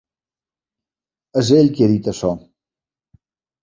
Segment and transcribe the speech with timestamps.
[1.43, 2.35] És ell qui ha dit això.